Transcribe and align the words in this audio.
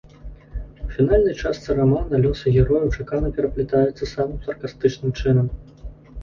У 0.85 0.87
фінальнай 0.93 1.35
частцы 1.41 1.75
рамана 1.79 2.21
лёсы 2.23 2.53
герояў 2.55 2.89
чакана 3.03 3.29
пераплятаюцца 3.37 4.09
самым 4.15 4.41
саркастычным 4.49 5.15
чынам. 5.21 5.47